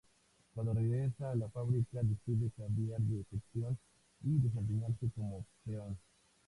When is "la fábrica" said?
1.35-1.99